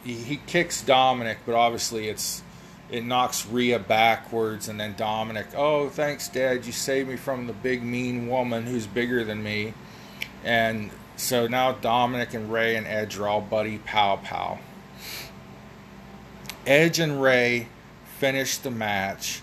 [0.05, 2.43] He, he kicks Dominic, but obviously it's
[2.91, 7.53] it knocks Rhea backwards, and then Dominic, oh thanks, Dad, you saved me from the
[7.53, 9.75] big mean woman who's bigger than me,
[10.45, 14.59] and so now Dominic and Rey and Edge are all buddy pow pow.
[16.67, 17.69] Edge and Rey
[18.19, 19.43] finish the match.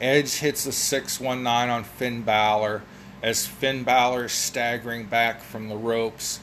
[0.00, 2.82] Edge hits a 619 on Finn Balor
[3.22, 6.40] as Finn Balor is staggering back from the ropes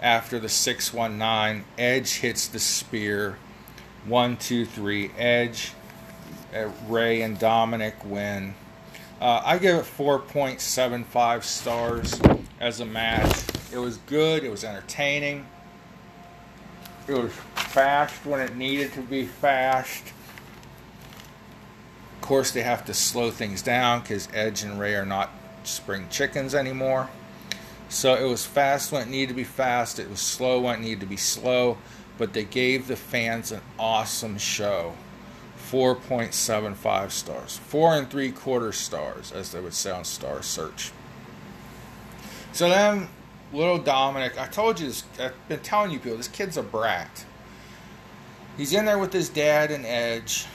[0.00, 1.64] after the 619.
[1.78, 3.38] Edge hits the spear.
[4.04, 5.12] One, two, three.
[5.16, 5.72] Edge,
[6.54, 8.54] uh, Rey, and Dominic win.
[9.20, 12.20] Uh, I give it 4.75 stars
[12.60, 13.44] as a match.
[13.72, 14.44] It was good.
[14.44, 15.46] It was entertaining.
[17.08, 20.12] It was fast when it needed to be fast.
[22.14, 25.30] Of course, they have to slow things down because Edge and Rey are not
[25.64, 27.08] spring chickens anymore.
[27.88, 29.98] So it was fast when it needed to be fast.
[29.98, 31.78] It was slow when it needed to be slow.
[32.18, 34.94] But they gave the fans an awesome show.
[35.70, 37.58] 4.75 stars.
[37.58, 40.92] Four and three quarter stars, as they would say on Star Search.
[42.52, 43.08] So then,
[43.52, 47.24] little Dominic, I told you this, I've been telling you people, this kid's a brat.
[48.56, 50.46] He's in there with his dad and Edge,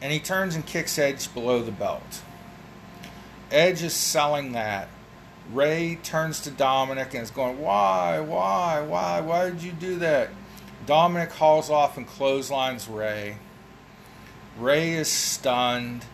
[0.00, 2.22] and he turns and kicks Edge below the belt.
[3.50, 4.88] Edge is selling that.
[5.52, 10.28] Rey turns to Dominic and is going, Why, why, why, why did you do that?
[10.84, 13.38] Dominic hauls off and clotheslines Rey.
[14.58, 16.04] Rey is stunned.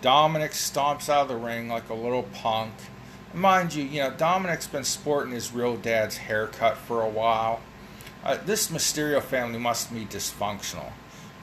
[0.00, 2.72] Dominic stomps out of the ring like a little punk.
[3.32, 7.60] And mind you, you know, Dominic's been sporting his real dad's haircut for a while.
[8.24, 10.92] Uh, this Mysterio family must be dysfunctional.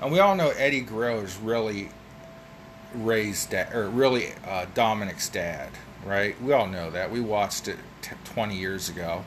[0.01, 1.89] And we all know Eddie Guerrero is really
[2.93, 5.69] Rey's dad, or really uh, Dominic's dad,
[6.05, 6.39] right?
[6.41, 7.12] We all know that.
[7.12, 9.23] We watched it t- 20 years ago.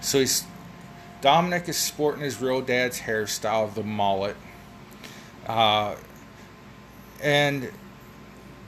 [0.00, 0.44] So he's
[1.20, 4.36] Dominic is sporting his real dad's hairstyle, the mullet.
[5.46, 5.94] Uh,
[7.24, 7.72] and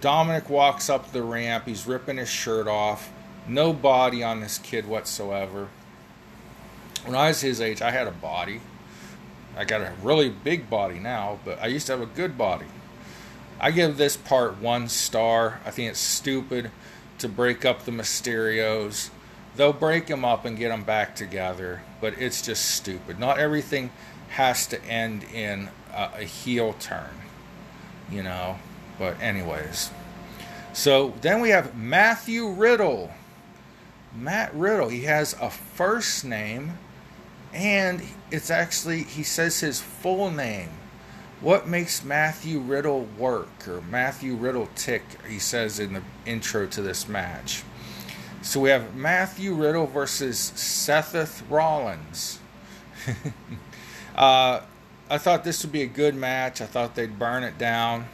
[0.01, 1.67] Dominic walks up the ramp.
[1.67, 3.13] He's ripping his shirt off.
[3.47, 5.69] No body on this kid whatsoever.
[7.05, 8.61] When I was his age, I had a body.
[9.57, 12.67] I got a really big body now, but I used to have a good body.
[13.61, 15.61] I give this part one star.
[15.65, 16.71] I think it's stupid
[17.19, 19.11] to break up the Mysterios.
[19.55, 23.19] They'll break them up and get them back together, but it's just stupid.
[23.19, 23.91] Not everything
[24.31, 27.15] has to end in a, a heel turn,
[28.11, 28.59] you know.
[28.99, 29.91] But, anyways.
[30.73, 33.11] So then we have Matthew Riddle.
[34.15, 34.89] Matt Riddle.
[34.89, 36.79] He has a first name,
[37.53, 40.71] and it's actually, he says his full name.
[41.41, 45.03] What makes Matthew Riddle work or Matthew Riddle tick?
[45.29, 47.63] He says in the intro to this match.
[48.41, 52.39] So we have Matthew Riddle versus Seth Rollins.
[54.17, 54.61] uh,
[55.09, 56.61] I thought this would be a good match.
[56.61, 58.07] I thought they'd burn it down.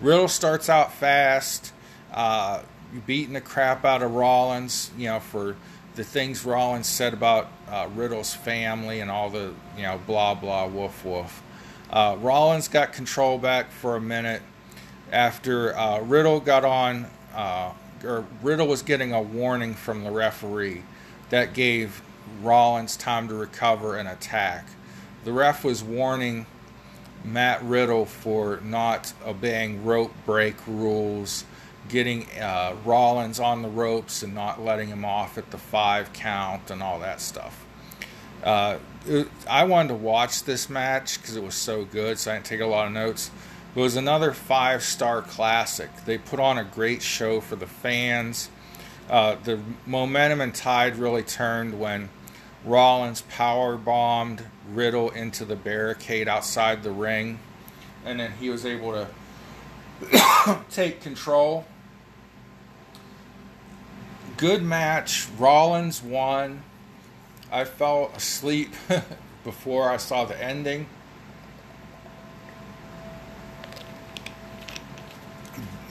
[0.00, 1.72] Riddle starts out fast,
[2.12, 2.62] uh,
[3.06, 5.56] beating the crap out of Rollins, you know, for
[5.96, 10.66] the things Rollins said about uh, Riddle's family and all the, you know, blah, blah,
[10.66, 11.42] woof, woof.
[11.90, 14.42] Uh, Rollins got control back for a minute
[15.10, 17.72] after uh, Riddle got on, uh,
[18.04, 20.82] or Riddle was getting a warning from the referee
[21.30, 22.02] that gave
[22.42, 24.66] Rollins time to recover and attack.
[25.24, 26.46] The ref was warning
[27.24, 31.44] Matt Riddle for not obeying rope break rules,
[31.88, 36.70] getting uh, Rollins on the ropes and not letting him off at the five count
[36.70, 37.64] and all that stuff.
[38.42, 42.34] Uh, it, I wanted to watch this match because it was so good, so I
[42.34, 43.30] didn't take a lot of notes.
[43.74, 45.88] It was another five star classic.
[46.04, 48.50] They put on a great show for the fans.
[49.08, 52.10] Uh, the momentum and tide really turned when
[52.64, 57.38] Rollins power bombed Riddle into the barricade outside the ring,
[58.04, 61.66] and then he was able to take control.
[64.36, 65.28] Good match.
[65.38, 66.62] Rollins won.
[67.52, 68.74] I fell asleep
[69.44, 70.86] before I saw the ending.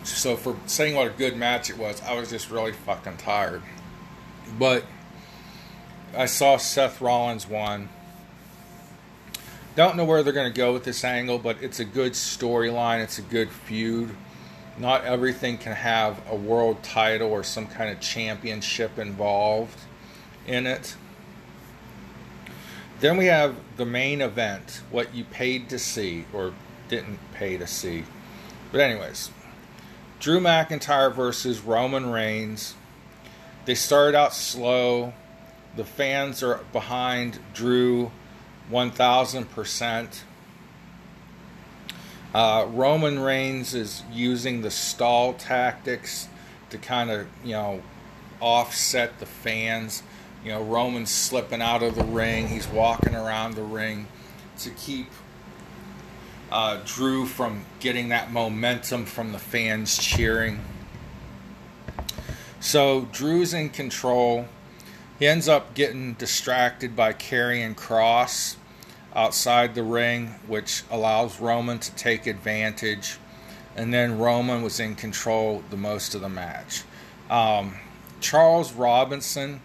[0.03, 3.61] So for saying what a good match it was, I was just really fucking tired.
[4.59, 4.84] But
[6.15, 7.89] I saw Seth Rollins won.
[9.76, 13.03] Don't know where they're going to go with this angle, but it's a good storyline.
[13.03, 14.15] It's a good feud.
[14.78, 19.80] Not everything can have a world title or some kind of championship involved
[20.45, 20.95] in it.
[22.99, 26.53] Then we have the main event, what you paid to see or
[26.88, 28.03] didn't pay to see.
[28.71, 29.32] But, anyways,
[30.19, 32.76] Drew McIntyre versus Roman Reigns.
[33.65, 35.13] They started out slow.
[35.76, 38.11] The fans are behind Drew
[38.72, 40.22] 1000%.
[42.34, 46.28] Uh, Roman Reigns is using the stall tactics
[46.72, 47.84] to kind of, you know,
[48.39, 50.01] offset the fans.
[50.43, 52.47] You know, Roman's slipping out of the ring.
[52.47, 54.07] He's walking around the ring
[54.59, 55.07] to keep
[56.51, 60.59] uh, Drew from getting that momentum from the fans cheering.
[62.59, 64.47] So Drew's in control.
[65.24, 68.57] He ends up getting distracted by Karrion Cross
[69.15, 73.19] outside the ring, which allows Roman to take advantage.
[73.78, 76.84] And then Roman was in control the most of the match.
[77.30, 77.76] Um,
[78.19, 79.61] Charles Robinson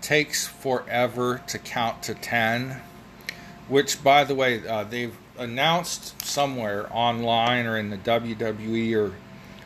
[0.00, 2.80] takes forever to count to 10,
[3.68, 9.14] which, by the way, uh, they've announced somewhere online or in the WWE or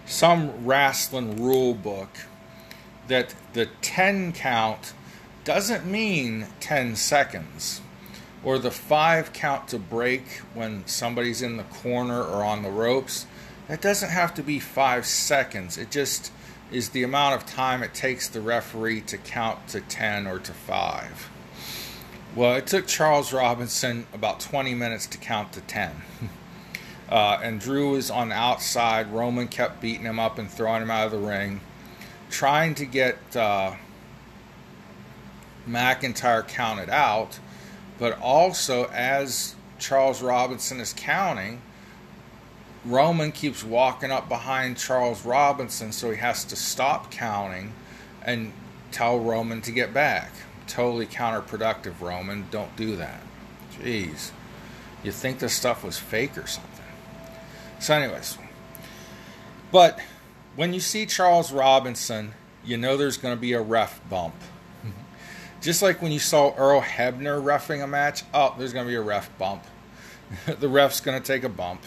[0.07, 2.11] some wrestling rule book
[3.07, 4.93] that the 10 count
[5.45, 7.81] doesn't mean 10 seconds
[8.43, 13.27] or the 5 count to break when somebody's in the corner or on the ropes.
[13.69, 15.79] That doesn't have to be 5 seconds.
[15.79, 16.33] It just
[16.73, 20.53] is the amount of time it takes the referee to count to 10 or to
[20.53, 21.31] 5.
[22.35, 26.03] Well, it took Charles Robinson about 20 minutes to count to 10.
[27.11, 29.13] Uh, and Drew was on the outside.
[29.13, 31.61] Roman kept beating him up and throwing him out of the ring,
[32.31, 33.75] trying to get uh,
[35.69, 37.39] McIntyre counted out.
[37.99, 41.61] But also, as Charles Robinson is counting,
[42.85, 47.75] Roman keeps walking up behind Charles Robinson, so he has to stop counting
[48.25, 48.53] and
[48.91, 50.33] tell Roman to get back.
[50.67, 52.47] Totally counterproductive, Roman.
[52.51, 53.21] Don't do that.
[53.79, 54.31] Jeez.
[55.03, 56.85] You think this stuff was fake or something.
[57.81, 58.39] So, anyways.
[59.73, 60.01] But
[60.57, 62.35] when you see Charles Robinson,
[62.65, 64.35] you know there's going to be a ref bump.
[65.61, 68.97] Just like when you saw Earl Hebner refing a match, oh, there's going to be
[68.97, 69.65] a ref bump.
[70.47, 71.83] the ref's going to take a bump.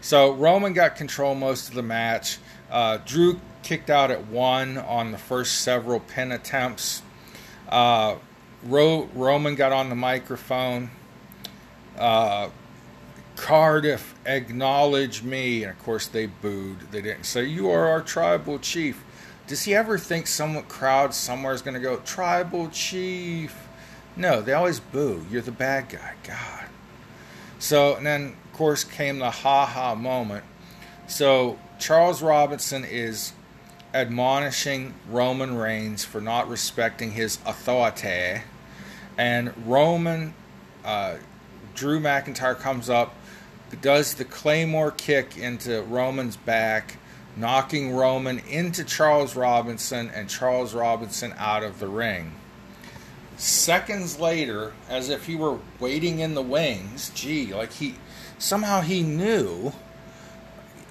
[0.00, 2.38] So Roman got control most of the match.
[2.70, 7.02] Uh, Drew kicked out at one on the first several pin attempts.
[7.68, 8.16] Uh,
[8.64, 10.90] Ro- Roman got on the microphone.
[11.96, 12.50] Uh,
[13.36, 15.62] Cardiff, acknowledge me.
[15.62, 16.80] And of course, they booed.
[16.90, 19.04] They didn't say, You are our tribal chief.
[19.46, 23.68] Does he ever think some crowd somewhere is going to go, Tribal chief?
[24.16, 25.24] No, they always boo.
[25.30, 26.14] You're the bad guy.
[26.24, 26.64] God.
[27.58, 30.44] So, and then of course, came the ha ha moment.
[31.06, 33.32] So, Charles Robinson is
[33.94, 38.42] admonishing Roman Reigns for not respecting his authority.
[39.16, 40.34] And Roman,
[40.84, 41.16] uh,
[41.74, 43.14] Drew McIntyre comes up,
[43.80, 46.96] does the Claymore kick into Roman's back,
[47.36, 52.32] knocking Roman into Charles Robinson and Charles Robinson out of the ring.
[53.36, 57.96] Seconds later, as if he were waiting in the wings, gee, like he
[58.38, 59.72] somehow he knew.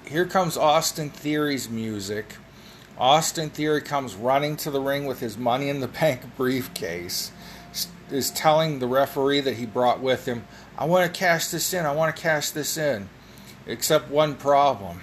[0.06, 2.36] Here comes Austin Theory's music.
[2.96, 7.32] Austin Theory comes running to the ring with his money in the bank briefcase,
[8.10, 10.44] is telling the referee that he brought with him,
[10.78, 13.08] I want to cash this in, I want to cash this in.
[13.66, 15.00] Except one problem.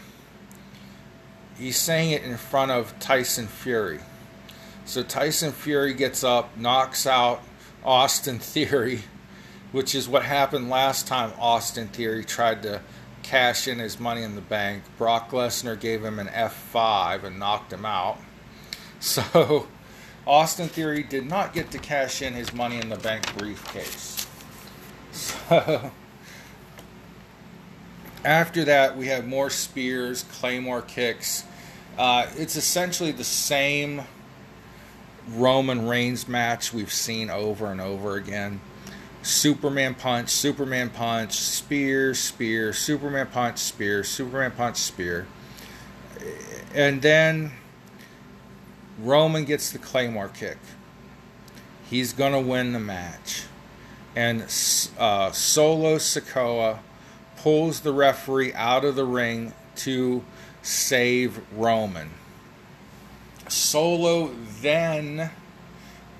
[1.58, 4.00] He's saying it in front of Tyson Fury.
[4.86, 7.42] So Tyson Fury gets up, knocks out
[7.84, 9.02] Austin Theory,
[9.72, 12.82] which is what happened last time Austin Theory tried to
[13.22, 14.84] cash in his money in the bank.
[14.98, 18.18] Brock Lesnar gave him an F5 and knocked him out.
[19.00, 19.68] So
[20.26, 24.28] Austin Theory did not get to cash in his money in the bank briefcase.
[25.12, 25.92] So
[28.26, 31.44] after that, we have more spears, claymore kicks.
[31.98, 34.04] Uh, it's essentially the same
[35.30, 38.62] Roman Reigns match we've seen over and over again.
[39.22, 45.28] Superman punch, Superman punch, spear, spear, Superman punch, spear, Superman punch, spear.
[46.74, 47.52] And then
[49.00, 50.58] Roman gets the Claymore kick.
[51.90, 53.44] He's going to win the match.
[54.16, 54.42] And
[54.98, 56.80] uh, Solo Sikoa
[57.44, 60.24] pulls the referee out of the ring to
[60.62, 62.10] save Roman.
[63.50, 64.32] Solo
[64.62, 65.30] then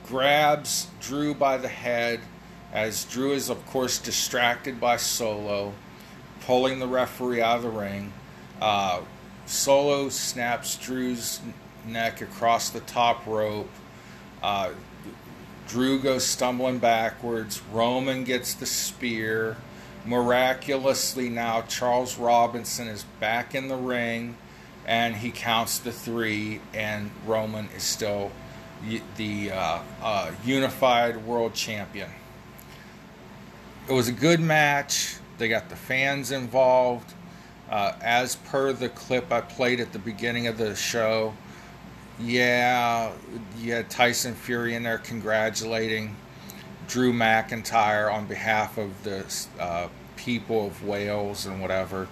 [0.06, 2.20] grabs Drew by the head
[2.74, 5.74] as Drew is, of course, distracted by Solo,
[6.42, 8.12] pulling the referee out of the ring.
[8.60, 9.00] Uh,
[9.46, 11.40] Solo snaps Drew's
[11.88, 13.70] neck across the top rope.
[14.42, 14.72] Uh,
[15.70, 17.62] Drew goes stumbling backwards.
[17.72, 19.56] Roman gets the spear.
[20.06, 24.36] Miraculously, now Charles Robinson is back in the ring
[24.86, 28.32] and he counts the three, and Roman is still
[29.16, 32.10] the uh, uh, unified world champion.
[33.88, 35.16] It was a good match.
[35.38, 37.14] They got the fans involved.
[37.70, 41.34] Uh, as per the clip I played at the beginning of the show,
[42.20, 43.12] yeah,
[43.66, 46.16] had Tyson Fury in there congratulating
[46.88, 49.26] Drew McIntyre on behalf of the
[49.60, 52.08] uh, people of Wales and whatever.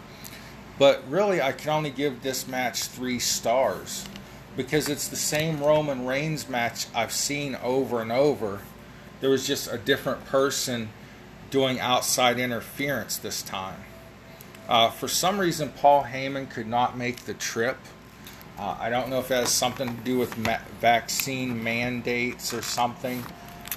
[0.80, 4.06] But really, I can only give this match three stars
[4.58, 8.62] because it's the same Roman Reigns match I've seen over and over.
[9.20, 10.90] There was just a different person
[11.52, 13.84] doing outside interference this time.
[14.68, 17.78] Uh, for some reason, Paul Heyman could not make the trip.
[18.58, 22.62] Uh, I don't know if that has something to do with ma- vaccine mandates or
[22.62, 23.24] something,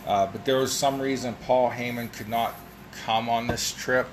[0.06, 2.54] uh, but there was some reason Paul Heyman could not
[3.04, 4.08] come on this trip.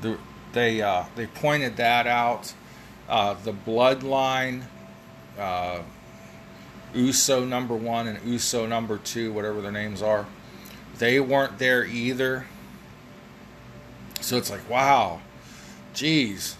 [0.00, 0.18] The,
[0.52, 2.52] they uh, they pointed that out.
[3.08, 4.62] Uh, the bloodline,
[5.38, 5.82] uh,
[6.94, 10.26] USO number one and USO number two, whatever their names are,
[10.98, 12.46] they weren't there either.
[14.20, 15.20] So it's like, wow,
[15.92, 16.56] geez,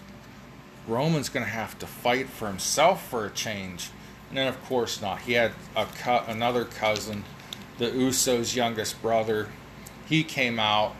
[0.86, 3.90] Roman's going to have to fight for himself for a change.
[4.28, 5.20] And then, of course, not.
[5.20, 7.24] He had a co- another cousin,
[7.78, 9.48] the Usos' youngest brother.
[10.06, 10.94] He came out.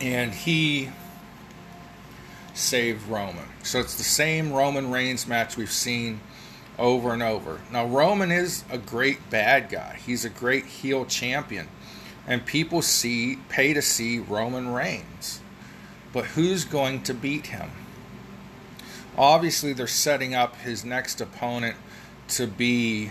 [0.00, 0.90] And he
[2.54, 3.46] saved Roman.
[3.64, 6.20] So it's the same Roman Reigns match we've seen
[6.78, 7.60] over and over.
[7.72, 11.68] Now, Roman is a great bad guy, he's a great heel champion
[12.28, 15.40] and people see pay to see Roman Reigns.
[16.12, 17.70] But who's going to beat him?
[19.18, 21.76] Obviously, they're setting up his next opponent
[22.28, 23.10] to be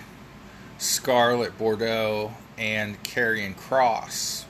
[0.78, 4.46] Scarlett Bordeaux and Karrion Cross.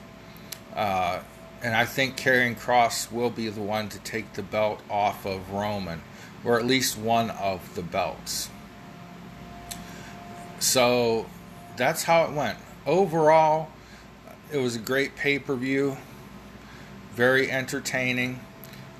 [0.76, 1.18] Uh,
[1.60, 5.50] and I think Karrion Cross will be the one to take the belt off of
[5.50, 6.02] Roman,
[6.44, 8.50] or at least one of the belts.
[10.60, 11.26] So
[11.76, 12.58] that's how it went.
[12.86, 13.68] Overall,
[14.52, 15.96] it was a great pay per view,
[17.14, 18.38] very entertaining.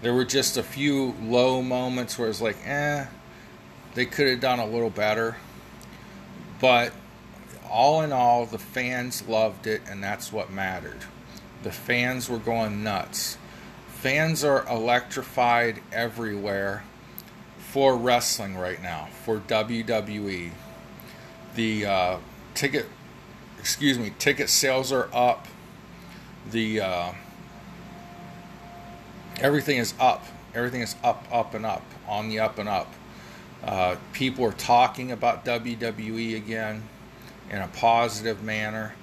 [0.02, 3.06] There were just a few low moments where it's like, eh,
[3.94, 5.36] they could have done a little better.
[6.60, 6.92] But
[7.70, 11.00] all in all, the fans loved it, and that's what mattered.
[11.62, 13.38] The fans were going nuts.
[13.88, 16.84] Fans are electrified everywhere
[17.58, 20.50] for wrestling right now, for WWE.
[21.56, 22.18] The uh,
[22.54, 22.86] ticket
[23.58, 25.46] excuse me, ticket sales are up.
[26.50, 27.12] The uh,
[29.40, 30.24] everything is up.
[30.54, 32.92] Everything is up, up and up, on the up and up.
[33.62, 36.82] Uh, people are talking about WWE again
[37.50, 38.94] in a positive manner.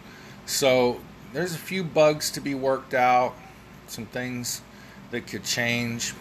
[0.45, 1.01] So
[1.33, 3.36] there's a few bugs to be worked out,
[3.88, 4.61] some things
[5.11, 6.13] that could change,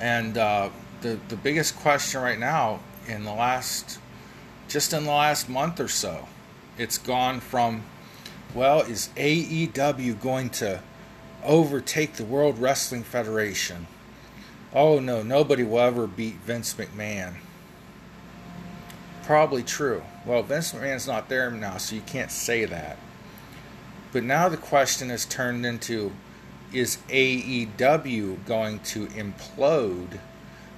[0.00, 0.70] and uh,
[1.02, 3.98] the the biggest question right now in the last,
[4.68, 6.26] just in the last month or so,
[6.78, 7.84] it's gone from,
[8.54, 10.82] well, is AEW going to
[11.44, 13.86] overtake the World Wrestling Federation?
[14.72, 17.34] Oh no, nobody will ever beat Vince McMahon.
[19.24, 20.02] Probably true.
[20.24, 22.98] Well, Vince McMahon's not there now, so you can't say that.
[24.12, 26.12] But now the question has turned into
[26.72, 30.18] is AEW going to implode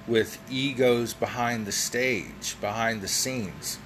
[0.07, 3.79] with egos behind the stage, behind the scenes?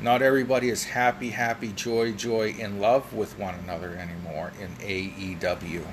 [0.00, 5.84] Not everybody is happy, happy, joy, joy, in love with one another anymore in AEW.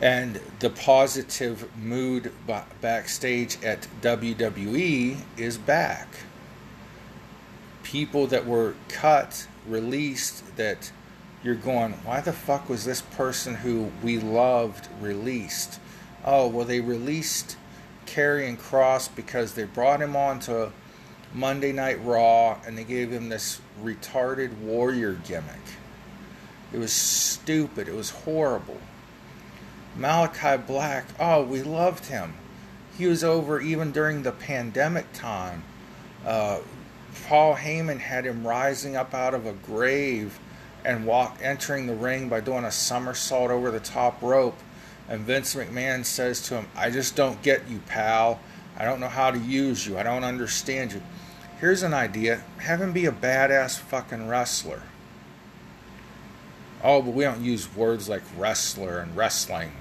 [0.00, 2.32] And the positive mood
[2.80, 6.08] backstage at WWE is back.
[7.82, 10.92] People that were cut, released, that
[11.42, 15.80] you're going, why the fuck was this person who we loved released?
[16.24, 17.56] Oh, well, they released
[18.04, 20.72] Karrion Cross because they brought him on to
[21.32, 25.54] Monday Night Raw and they gave him this retarded warrior gimmick.
[26.72, 27.88] It was stupid.
[27.88, 28.78] It was horrible.
[29.98, 32.34] Malakai Black, oh, we loved him.
[32.98, 35.64] He was over even during the pandemic time.
[36.24, 36.60] Uh,
[37.26, 40.38] Paul Heyman had him rising up out of a grave
[40.84, 44.58] and walk entering the ring by doing a somersault over the top rope.
[45.08, 48.40] And Vince McMahon says to him, I just don't get you, pal.
[48.76, 49.98] I don't know how to use you.
[49.98, 51.00] I don't understand you.
[51.58, 54.82] Here's an idea have him be a badass fucking wrestler.
[56.84, 59.72] Oh, but we don't use words like wrestler and wrestling.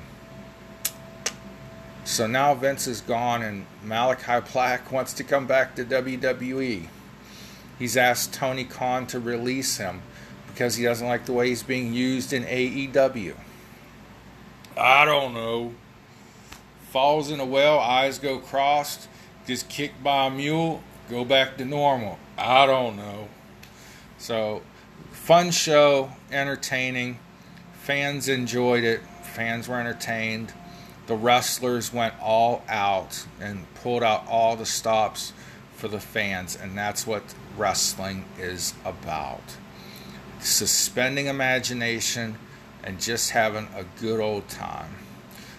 [2.06, 6.88] So now Vince is gone and Malakai Black wants to come back to WWE.
[7.80, 10.04] He's asked Tony Khan to release him
[10.48, 13.34] because he doesn't like the way he's being used in AEW.
[14.78, 15.74] I don't know.
[16.92, 19.10] Falls in a well, eyes go crossed,
[19.48, 22.20] gets kicked by a mule, go back to normal.
[22.38, 23.30] I don't know.
[24.20, 24.62] So,
[25.12, 27.18] fun show, entertaining.
[27.74, 29.02] Fans enjoyed it.
[29.24, 30.54] Fans were entertained.
[31.08, 35.34] The wrestlers went all out and pulled out all the stops
[35.76, 39.44] for the fans, and that's what wrestling is about.
[40.40, 42.38] Suspending imagination
[42.84, 44.96] and just having a good old time.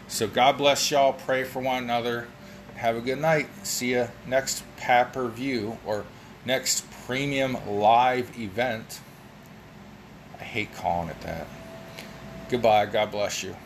[0.09, 1.12] So God bless y'all.
[1.12, 2.28] Pray for one another.
[2.76, 3.49] Have a good night.
[3.64, 6.05] See you next Papper View or
[6.44, 9.01] next premium live event.
[10.38, 11.47] I hate calling it that.
[12.49, 12.86] Goodbye.
[12.86, 13.57] God bless you.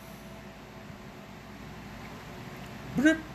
[2.95, 3.30] ブルッ